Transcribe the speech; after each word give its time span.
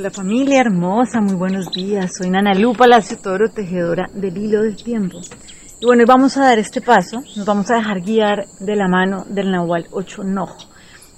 Hola 0.00 0.10
familia 0.10 0.62
hermosa, 0.62 1.20
muy 1.20 1.34
buenos 1.34 1.70
días. 1.72 2.12
Soy 2.16 2.30
Nana 2.30 2.54
Lu 2.54 2.72
Palacio 2.72 3.18
Toro, 3.18 3.50
tejedora 3.50 4.08
del 4.14 4.34
hilo 4.34 4.62
del 4.62 4.82
tiempo. 4.82 5.20
Y 5.78 5.84
bueno, 5.84 6.04
vamos 6.06 6.38
a 6.38 6.44
dar 6.46 6.58
este 6.58 6.80
paso, 6.80 7.20
nos 7.36 7.44
vamos 7.44 7.70
a 7.70 7.74
dejar 7.74 8.00
guiar 8.00 8.46
de 8.60 8.76
la 8.76 8.88
mano 8.88 9.26
del 9.28 9.50
Nahual 9.50 9.88
8 9.90 10.24
Nojo. 10.24 10.56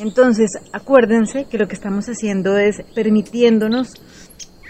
Entonces, 0.00 0.58
acuérdense 0.72 1.44
que 1.44 1.56
lo 1.56 1.68
que 1.68 1.76
estamos 1.76 2.06
haciendo 2.06 2.58
es 2.58 2.82
permitiéndonos, 2.96 3.94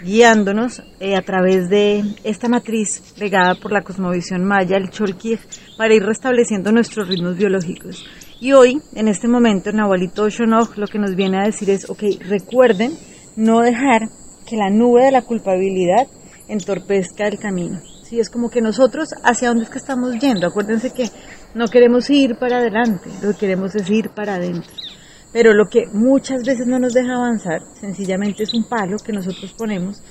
guiándonos 0.03 0.83
eh, 0.99 1.15
a 1.15 1.23
través 1.23 1.67
de 1.69 2.03
esta 2.23 2.47
matriz 2.47 3.15
legada 3.17 3.55
por 3.55 3.71
la 3.71 3.81
cosmovisión 3.81 4.45
maya, 4.45 4.77
el 4.77 4.91
Cholkij, 4.91 5.39
para 5.79 5.95
ir 5.95 6.03
restableciendo 6.03 6.71
nuestros 6.71 7.07
ritmos 7.07 7.37
biológicos. 7.37 8.05
Y 8.39 8.53
hoy, 8.53 8.79
en 8.93 9.07
este 9.07 9.27
momento, 9.27 9.71
Nahualito 9.71 10.21
8 10.21 10.45
Nojo 10.45 10.73
lo 10.75 10.85
que 10.85 10.99
nos 10.99 11.15
viene 11.15 11.39
a 11.39 11.45
decir 11.45 11.71
es, 11.71 11.89
ok, 11.89 12.03
recuerden 12.29 12.91
no 13.35 13.61
dejar 13.61 14.09
que 14.45 14.57
la 14.57 14.69
nube 14.69 15.05
de 15.05 15.11
la 15.11 15.23
culpabilidad 15.23 16.07
entorpezca 16.47 17.27
el 17.27 17.39
camino. 17.39 17.81
Sí, 18.03 18.19
es 18.19 18.29
como 18.29 18.49
que 18.49 18.61
nosotros 18.61 19.09
hacia 19.23 19.47
dónde 19.47 19.63
es 19.63 19.69
que 19.69 19.79
estamos 19.79 20.17
yendo. 20.19 20.47
Acuérdense 20.47 20.91
que 20.91 21.09
no 21.55 21.65
queremos 21.67 22.09
ir 22.09 22.37
para 22.37 22.57
adelante, 22.57 23.09
lo 23.21 23.31
que 23.31 23.39
queremos 23.39 23.73
es 23.75 23.89
ir 23.89 24.09
para 24.09 24.35
adentro. 24.35 24.71
Pero 25.33 25.53
lo 25.53 25.65
que 25.65 25.85
muchas 25.91 26.43
veces 26.45 26.67
no 26.67 26.79
nos 26.79 26.93
deja 26.93 27.15
avanzar, 27.15 27.61
sencillamente 27.73 28.43
es 28.43 28.53
un 28.53 28.69
palo 28.69 28.97
que 29.03 29.11
nosotros 29.11 29.53
ponemos 29.57 30.01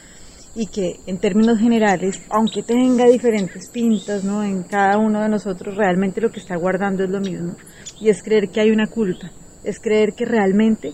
y 0.55 0.67
que 0.67 1.01
en 1.07 1.19
términos 1.19 1.59
generales, 1.59 2.21
aunque 2.31 2.63
tenga 2.63 3.07
diferentes 3.07 3.71
pintas, 3.71 4.23
¿no? 4.23 4.45
En 4.45 4.65
cada 4.65 4.99
uno 4.99 5.23
de 5.23 5.29
nosotros 5.29 5.77
realmente 5.77 6.21
lo 6.21 6.31
que 6.31 6.41
está 6.41 6.57
guardando 6.57 7.05
es 7.05 7.11
lo 7.11 7.21
mismo. 7.21 7.55
Y 8.01 8.09
es 8.09 8.23
creer 8.23 8.51
que 8.51 8.61
hay 8.61 8.71
una 8.71 8.87
culpa, 8.87 9.31
es 9.63 9.81
creer 9.81 10.15
que 10.17 10.25
realmente 10.25 10.93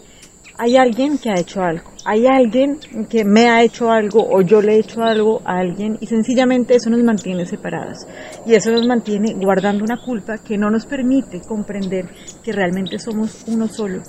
hay 0.63 0.77
alguien 0.77 1.17
que 1.17 1.31
ha 1.31 1.41
hecho 1.41 1.63
algo, 1.63 1.91
hay 2.05 2.27
alguien 2.27 2.79
que 3.09 3.25
me 3.25 3.49
ha 3.49 3.63
hecho 3.63 3.91
algo 3.91 4.29
o 4.31 4.43
yo 4.43 4.61
le 4.61 4.75
he 4.75 4.81
hecho 4.81 5.01
algo 5.01 5.41
a 5.47 5.59
alguien 5.59 5.97
y 6.03 6.07
sencillamente 6.07 6.75
eso 6.75 6.91
nos 6.91 7.03
mantiene 7.03 7.47
separados 7.47 8.07
y 8.45 8.53
eso 8.53 8.71
nos 8.71 8.87
mantiene 8.87 9.33
guardando 9.43 9.85
una 9.85 9.97
culpa 10.05 10.37
que 10.37 10.59
no 10.59 10.69
nos 10.69 10.85
permite 10.85 11.41
comprender 11.41 12.11
que 12.45 12.53
realmente 12.53 12.99
somos 12.99 13.43
uno 13.49 13.69
solo. 13.69 14.03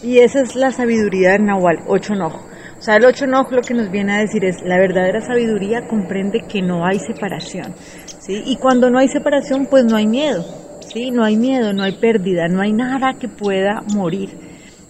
Y 0.00 0.18
esa 0.18 0.42
es 0.42 0.54
la 0.54 0.70
sabiduría 0.70 1.32
del 1.32 1.46
Nahual, 1.46 1.78
ocho 1.88 2.14
enojo. 2.14 2.46
O 2.78 2.80
sea, 2.80 2.94
el 2.94 3.04
ocho 3.04 3.24
enojo 3.24 3.56
lo 3.56 3.62
que 3.62 3.74
nos 3.74 3.90
viene 3.90 4.12
a 4.14 4.20
decir 4.20 4.44
es, 4.44 4.58
la 4.62 4.78
verdadera 4.78 5.20
sabiduría 5.20 5.88
comprende 5.88 6.44
que 6.48 6.62
no 6.62 6.86
hay 6.86 7.00
separación. 7.00 7.74
¿sí? 8.20 8.40
Y 8.46 8.54
cuando 8.58 8.88
no 8.88 9.00
hay 9.00 9.08
separación, 9.08 9.66
pues 9.68 9.84
no 9.84 9.96
hay 9.96 10.06
miedo. 10.06 10.44
¿sí? 10.92 11.10
No 11.10 11.24
hay 11.24 11.36
miedo, 11.36 11.72
no 11.72 11.82
hay 11.82 11.98
pérdida, 11.98 12.46
no 12.46 12.60
hay 12.60 12.72
nada 12.72 13.14
que 13.18 13.26
pueda 13.26 13.82
morir. 13.92 14.47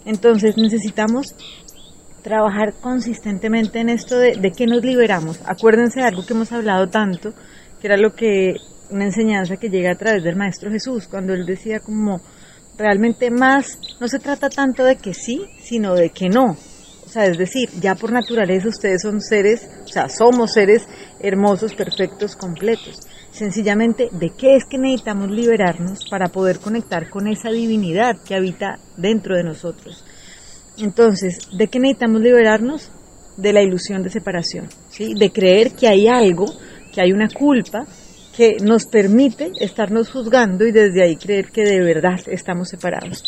Entonces 0.09 0.57
necesitamos 0.57 1.35
trabajar 2.23 2.73
consistentemente 2.81 3.79
en 3.79 3.91
esto 3.91 4.19
de, 4.19 4.37
de 4.37 4.51
qué 4.53 4.67
nos 4.67 4.83
liberamos. 4.83 5.39
Acuérdense 5.45 6.01
de 6.01 6.07
algo 6.07 6.25
que 6.25 6.33
hemos 6.33 6.51
hablado 6.51 6.89
tanto, 6.89 7.35
que 7.79 7.87
era 7.87 7.99
lo 7.99 8.15
que 8.15 8.55
una 8.91 9.05
enseñanza 9.05 9.59
que 9.59 9.69
llega 9.69 9.93
a 9.93 9.99
través 9.99 10.25
del 10.25 10.35
Maestro 10.35 10.71
Jesús, 10.71 11.09
cuando 11.09 11.35
él 11.35 11.45
decía 11.45 11.81
como 11.81 12.23
realmente 12.79 13.31
más, 13.31 13.79
no 14.01 14.09
se 14.09 14.19
trata 14.19 14.49
tanto 14.49 14.83
de 14.83 14.97
que 14.97 15.13
sí, 15.13 15.45
sino 15.61 15.95
de 15.95 16.09
que 16.09 16.31
no. 16.31 16.57
O 17.05 17.09
sea, 17.11 17.25
es 17.25 17.37
decir, 17.37 17.69
ya 17.79 17.95
por 17.95 18.11
naturaleza 18.11 18.69
ustedes 18.69 19.03
son 19.03 19.21
seres, 19.21 19.69
o 19.85 19.89
sea, 19.89 20.09
somos 20.09 20.53
seres 20.53 20.87
hermosos, 21.21 21.75
perfectos, 21.75 22.35
completos. 22.35 23.01
Sencillamente, 23.39 24.09
¿de 24.11 24.31
qué 24.31 24.57
es 24.57 24.65
que 24.65 24.79
necesitamos 24.79 25.31
liberarnos 25.31 26.01
para 26.11 26.27
poder 26.27 26.59
conectar 26.59 27.09
con 27.09 27.29
esa 27.29 27.51
divinidad 27.51 28.17
que 28.27 28.35
habita 28.35 28.81
dentro 28.97 29.37
de 29.37 29.45
nosotros? 29.45 30.05
Entonces, 30.77 31.39
¿de 31.57 31.69
qué 31.69 31.79
necesitamos 31.79 32.21
liberarnos? 32.21 32.91
De 33.37 33.53
la 33.53 33.63
ilusión 33.63 34.03
de 34.03 34.11
separación, 34.11 34.67
¿sí? 34.89 35.15
De 35.17 35.31
creer 35.31 35.71
que 35.71 35.87
hay 35.87 36.09
algo, 36.09 36.47
que 36.93 37.01
hay 37.01 37.13
una 37.13 37.29
culpa 37.29 37.87
que 38.37 38.57
nos 38.61 38.87
permite 38.87 39.53
estarnos 39.61 40.11
juzgando 40.11 40.67
y 40.67 40.73
desde 40.73 41.05
ahí 41.05 41.15
creer 41.15 41.53
que 41.53 41.63
de 41.63 41.79
verdad 41.79 42.19
estamos 42.27 42.69
separados. 42.69 43.23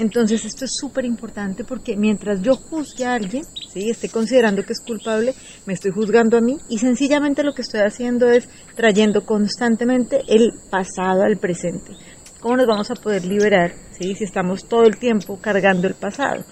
Entonces 0.00 0.46
esto 0.46 0.64
es 0.64 0.72
súper 0.80 1.04
importante 1.04 1.62
porque 1.62 1.94
mientras 1.94 2.40
yo 2.40 2.54
juzgue 2.54 3.04
a 3.04 3.12
alguien, 3.12 3.42
¿sí? 3.70 3.90
esté 3.90 4.08
considerando 4.08 4.62
que 4.62 4.72
es 4.72 4.80
culpable, 4.80 5.34
me 5.66 5.74
estoy 5.74 5.90
juzgando 5.90 6.38
a 6.38 6.40
mí 6.40 6.56
y 6.70 6.78
sencillamente 6.78 7.42
lo 7.42 7.52
que 7.52 7.60
estoy 7.60 7.80
haciendo 7.80 8.30
es 8.30 8.48
trayendo 8.74 9.26
constantemente 9.26 10.22
el 10.26 10.52
pasado 10.70 11.22
al 11.22 11.36
presente. 11.36 11.92
¿Cómo 12.40 12.56
nos 12.56 12.66
vamos 12.66 12.90
a 12.90 12.94
poder 12.94 13.26
liberar 13.26 13.74
¿sí? 13.90 14.14
si 14.14 14.24
estamos 14.24 14.66
todo 14.66 14.84
el 14.84 14.98
tiempo 14.98 15.38
cargando 15.38 15.86
el 15.86 15.94
pasado? 15.96 16.44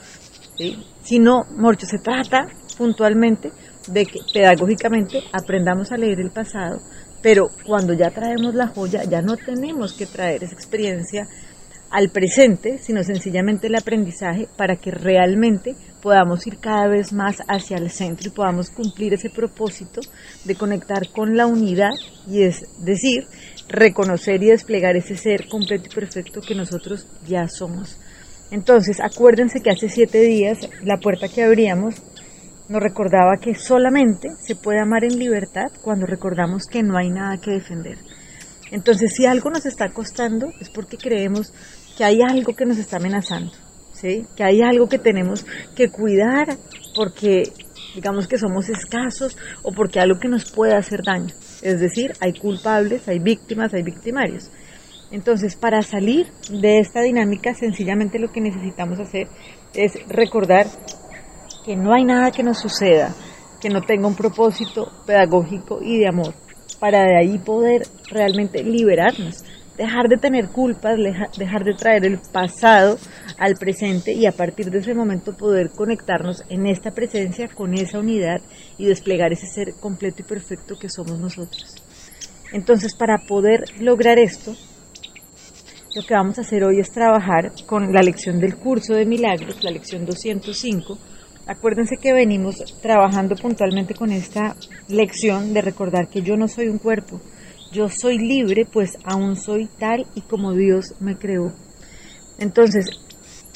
¿sí? 0.58 0.76
Si 1.02 1.18
no, 1.18 1.44
Morcho, 1.56 1.86
se 1.86 2.00
trata 2.04 2.48
puntualmente 2.76 3.50
de 3.90 4.04
que 4.04 4.18
pedagógicamente 4.30 5.22
aprendamos 5.32 5.90
a 5.90 5.96
leer 5.96 6.20
el 6.20 6.32
pasado, 6.32 6.82
pero 7.22 7.46
cuando 7.64 7.94
ya 7.94 8.10
traemos 8.10 8.54
la 8.54 8.68
joya, 8.68 9.04
ya 9.04 9.22
no 9.22 9.38
tenemos 9.38 9.94
que 9.94 10.04
traer 10.04 10.44
esa 10.44 10.52
experiencia 10.52 11.26
al 11.90 12.10
presente, 12.10 12.78
sino 12.78 13.02
sencillamente 13.02 13.68
el 13.68 13.76
aprendizaje 13.76 14.48
para 14.56 14.76
que 14.76 14.90
realmente 14.90 15.74
podamos 16.02 16.46
ir 16.46 16.58
cada 16.58 16.86
vez 16.88 17.12
más 17.12 17.38
hacia 17.48 17.76
el 17.78 17.90
centro 17.90 18.28
y 18.28 18.34
podamos 18.34 18.70
cumplir 18.70 19.14
ese 19.14 19.30
propósito 19.30 20.00
de 20.44 20.54
conectar 20.54 21.10
con 21.12 21.36
la 21.36 21.46
unidad 21.46 21.92
y 22.26 22.42
es 22.42 22.66
decir, 22.78 23.26
reconocer 23.68 24.42
y 24.42 24.48
desplegar 24.48 24.96
ese 24.96 25.16
ser 25.16 25.48
completo 25.48 25.88
y 25.90 25.94
perfecto 25.94 26.40
que 26.40 26.54
nosotros 26.54 27.06
ya 27.26 27.48
somos. 27.48 27.98
Entonces, 28.50 28.98
acuérdense 29.00 29.60
que 29.60 29.70
hace 29.70 29.88
siete 29.88 30.20
días 30.20 30.58
la 30.82 30.98
puerta 30.98 31.28
que 31.28 31.42
abríamos 31.42 32.02
nos 32.68 32.82
recordaba 32.82 33.38
que 33.40 33.54
solamente 33.54 34.28
se 34.40 34.54
puede 34.54 34.80
amar 34.80 35.04
en 35.04 35.18
libertad 35.18 35.70
cuando 35.82 36.06
recordamos 36.06 36.66
que 36.66 36.82
no 36.82 36.98
hay 36.98 37.10
nada 37.10 37.38
que 37.38 37.52
defender. 37.52 37.98
Entonces, 38.70 39.12
si 39.16 39.24
algo 39.24 39.50
nos 39.50 39.64
está 39.64 39.88
costando, 39.88 40.52
es 40.60 40.68
porque 40.68 40.98
creemos 40.98 41.52
que 41.98 42.04
hay 42.04 42.20
algo 42.22 42.54
que 42.54 42.64
nos 42.64 42.78
está 42.78 42.98
amenazando, 42.98 43.50
¿sí? 43.92 44.24
Que 44.36 44.44
hay 44.44 44.62
algo 44.62 44.88
que 44.88 45.00
tenemos 45.00 45.44
que 45.74 45.88
cuidar 45.88 46.46
porque 46.94 47.42
digamos 47.96 48.28
que 48.28 48.38
somos 48.38 48.68
escasos 48.68 49.36
o 49.64 49.72
porque 49.72 49.98
algo 49.98 50.20
que 50.20 50.28
nos 50.28 50.52
puede 50.52 50.76
hacer 50.76 51.00
daño. 51.04 51.34
Es 51.60 51.80
decir, 51.80 52.12
hay 52.20 52.34
culpables, 52.34 53.08
hay 53.08 53.18
víctimas, 53.18 53.74
hay 53.74 53.82
victimarios. 53.82 54.48
Entonces, 55.10 55.56
para 55.56 55.82
salir 55.82 56.28
de 56.48 56.78
esta 56.78 57.00
dinámica, 57.02 57.52
sencillamente 57.54 58.20
lo 58.20 58.30
que 58.30 58.42
necesitamos 58.42 59.00
hacer 59.00 59.26
es 59.74 59.94
recordar 60.06 60.66
que 61.64 61.74
no 61.74 61.92
hay 61.92 62.04
nada 62.04 62.30
que 62.30 62.44
nos 62.44 62.60
suceda 62.60 63.12
que 63.60 63.70
no 63.70 63.80
tenga 63.80 64.06
un 64.06 64.14
propósito 64.14 64.92
pedagógico 65.04 65.80
y 65.82 65.98
de 65.98 66.08
amor 66.08 66.32
para 66.78 67.00
de 67.02 67.16
ahí 67.18 67.38
poder 67.38 67.82
realmente 68.08 68.62
liberarnos, 68.62 69.42
dejar 69.78 70.08
de 70.08 70.16
tener 70.16 70.48
culpas, 70.48 70.98
dejar 71.38 71.64
de 71.64 71.74
traer 71.74 72.04
el 72.04 72.18
pasado 72.18 72.98
al 73.38 73.54
presente 73.54 74.12
y 74.12 74.26
a 74.26 74.32
partir 74.32 74.70
de 74.70 74.80
ese 74.80 74.92
momento 74.92 75.36
poder 75.36 75.70
conectarnos 75.70 76.42
en 76.50 76.66
esta 76.66 76.90
presencia 76.90 77.48
con 77.48 77.74
esa 77.74 78.00
unidad 78.00 78.40
y 78.76 78.86
desplegar 78.86 79.32
ese 79.32 79.46
ser 79.46 79.74
completo 79.80 80.22
y 80.22 80.24
perfecto 80.24 80.76
que 80.78 80.88
somos 80.88 81.18
nosotros. 81.18 81.76
Entonces, 82.52 82.94
para 82.96 83.18
poder 83.26 83.64
lograr 83.78 84.18
esto, 84.18 84.54
lo 85.94 86.02
que 86.02 86.14
vamos 86.14 86.38
a 86.38 86.42
hacer 86.42 86.64
hoy 86.64 86.80
es 86.80 86.90
trabajar 86.90 87.52
con 87.66 87.92
la 87.92 88.02
lección 88.02 88.40
del 88.40 88.56
curso 88.56 88.94
de 88.94 89.06
milagros, 89.06 89.62
la 89.62 89.70
lección 89.70 90.04
205, 90.04 90.98
Acuérdense 91.48 91.96
que 91.96 92.12
venimos 92.12 92.56
trabajando 92.82 93.34
puntualmente 93.34 93.94
con 93.94 94.12
esta 94.12 94.54
lección 94.86 95.54
de 95.54 95.62
recordar 95.62 96.08
que 96.08 96.20
yo 96.20 96.36
no 96.36 96.46
soy 96.46 96.68
un 96.68 96.76
cuerpo, 96.76 97.22
yo 97.72 97.88
soy 97.88 98.18
libre, 98.18 98.66
pues 98.70 98.92
aún 99.04 99.36
soy 99.36 99.68
tal 99.78 100.06
y 100.14 100.22
como 100.22 100.52
Dios 100.52 100.94
me 101.00 101.16
creó. 101.16 101.52
Entonces, 102.38 102.86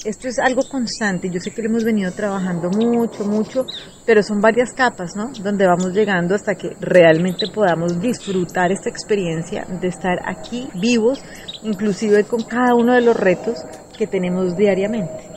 esto 0.05 0.27
es 0.27 0.39
algo 0.41 0.63
constante, 0.69 1.31
yo 1.31 1.39
sé 1.39 1.53
que 1.53 1.63
lo 1.63 1.69
hemos 1.69 1.85
venido 1.85 2.11
trabajando 2.11 2.71
mucho, 2.71 3.25
mucho, 3.25 3.65
pero 4.05 4.21
son 4.23 4.41
varias 4.41 4.73
capas, 4.73 5.13
¿no? 5.15 5.31
Donde 5.43 5.65
vamos 5.65 5.93
llegando 5.93 6.35
hasta 6.35 6.57
que 6.57 6.71
realmente 6.81 7.47
podamos 7.55 8.01
disfrutar 8.01 8.73
esta 8.73 8.91
experiencia 8.91 9.65
de 9.65 9.87
estar 9.87 10.19
aquí 10.27 10.69
vivos, 10.75 11.21
inclusive 11.63 12.25
con 12.25 12.43
cada 12.43 12.75
uno 12.75 12.95
de 12.95 13.03
los 13.03 13.17
retos 13.17 13.59
que 13.97 14.09
tenemos 14.09 14.57
diariamente. 14.57 15.32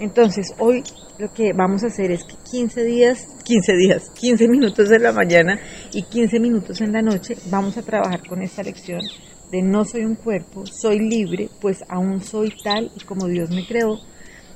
Entonces, 0.00 0.54
hoy 0.58 0.82
lo 1.18 1.30
que 1.30 1.52
vamos 1.54 1.84
a 1.84 1.88
hacer 1.88 2.10
es 2.10 2.24
que 2.24 2.34
15 2.50 2.84
días, 2.84 3.28
15 3.44 3.76
días, 3.76 4.10
15 4.18 4.48
minutos 4.48 4.90
en 4.90 5.02
la 5.02 5.12
mañana 5.12 5.60
y 5.92 6.04
15 6.04 6.40
minutos 6.40 6.80
en 6.80 6.92
la 6.92 7.02
noche 7.02 7.36
vamos 7.50 7.76
a 7.76 7.82
trabajar 7.82 8.26
con 8.26 8.40
esta 8.40 8.62
lección 8.62 9.02
de 9.52 9.60
no 9.60 9.84
soy 9.84 10.06
un 10.06 10.14
cuerpo, 10.14 10.64
soy 10.64 11.00
libre, 11.00 11.50
pues 11.60 11.80
aún 11.86 12.22
soy 12.22 12.50
tal 12.64 12.90
y 12.96 13.04
como 13.04 13.26
Dios 13.26 13.50
me 13.50 13.66
creó. 13.66 13.98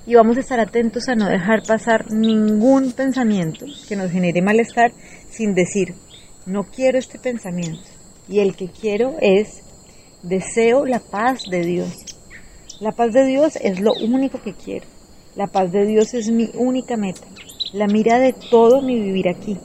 Y 0.06 0.14
vamos 0.14 0.38
a 0.38 0.41
estar 0.41 0.61
atentos 0.61 1.08
a 1.08 1.14
no 1.14 1.29
dejar 1.29 1.62
pasar 1.67 2.11
ningún 2.11 2.93
pensamiento 2.93 3.67
que 3.87 3.96
nos 3.96 4.11
genere 4.11 4.41
malestar 4.41 4.93
sin 5.29 5.52
decir, 5.52 5.94
no 6.46 6.64
quiero 6.64 6.99
este 6.99 7.19
pensamiento. 7.19 7.85
Y 8.29 8.41
el 8.41 8.56
que 8.56 8.69
quiero 8.69 9.17
es, 9.20 9.62
deseo 10.23 10.87
la 10.87 11.00
paz 11.00 11.43
de 11.50 11.61
Dios. 11.61 11.93
La 12.81 12.93
paz 12.93 13.12
de 13.12 13.26
Dios 13.26 13.56
es 13.56 13.81
lo 13.81 13.93
único 13.93 14.41
que 14.41 14.55
quiero. 14.55 14.94
La 15.36 15.48
paz 15.48 15.72
de 15.72 15.84
Dios 15.84 16.14
es 16.14 16.31
mi 16.31 16.48
única 16.54 16.96
meta. 16.96 17.26
la 17.72 17.88
mira 17.88 18.20
de 18.20 18.32
todo 18.32 18.82
mi 18.82 19.00
vivir 19.00 19.28
aquí, 19.28 19.58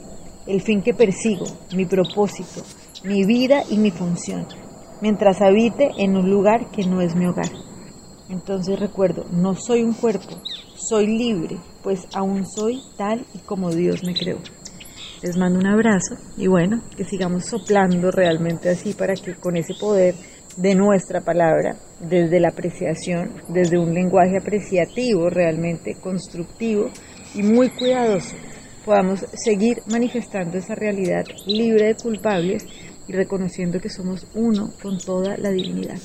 el 0.48 0.62
fin 0.62 0.82
que 0.82 0.96
persigo, 0.96 1.46
mi 1.76 1.86
propósito, 1.86 2.64
mi 3.04 3.24
vida 3.24 3.62
y 3.70 3.78
mi 3.78 3.92
función, 3.92 4.48
mientras 5.00 5.42
habite 5.42 5.92
en 6.00 6.18
un 6.18 6.28
lugar 6.28 6.72
que 6.72 6.88
no 6.88 7.02
es 7.02 7.16
mi 7.16 7.28
hogar. 7.28 7.52
Entonces 8.30 8.80
recuerdo, 8.80 9.26
no 9.32 9.54
soy 9.54 9.84
un 9.84 9.94
cuerpo, 9.94 10.42
soy 10.76 11.06
libre, 11.06 11.58
pues 11.84 12.08
aún 12.16 12.48
soy 12.48 12.82
tal 12.98 13.24
y 13.36 13.38
como 13.38 13.70
Dios 13.70 14.04
me 14.04 14.16
creó. 14.16 14.40
Les 15.22 15.38
mando 15.38 15.60
un 15.60 15.68
abrazo 15.68 16.16
y 16.36 16.48
bueno, 16.48 16.82
que 16.98 17.04
sigamos 17.04 17.46
soplando 17.46 18.10
realmente 18.10 18.70
así 18.70 18.94
para 18.94 19.14
que 19.14 19.36
con 19.36 19.56
ese 19.56 19.76
poder 19.80 20.16
de 20.58 20.76
nuestra 20.76 21.22
palabra, 21.22 21.76
desde 22.00 22.40
la 22.40 22.50
apreciación, 22.50 23.32
desde 23.50 23.78
un 23.78 23.94
lenguaje 23.94 24.38
apreciativo, 24.38 25.30
realmente 25.30 25.96
constructivo 25.96 26.90
y 27.36 27.44
muy 27.44 27.70
cuidadoso, 27.70 28.36
podamos 28.86 29.26
seguir 29.34 29.82
manifestando 29.88 30.58
esa 30.58 30.76
realidad 30.76 31.24
libre 31.46 31.88
de 31.88 31.96
culpables 31.96 32.66
y 33.08 33.14
reconociendo 33.14 33.80
que 33.80 33.90
somos 33.90 34.28
uno 34.36 34.72
con 34.82 34.98
toda 34.98 35.38
la 35.38 35.50
divinidad. 35.50 36.00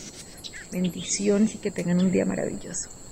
Bendiciones 0.72 1.54
y 1.54 1.58
que 1.58 1.70
tengan 1.70 2.00
un 2.00 2.10
día 2.10 2.24
maravilloso. 2.24 3.03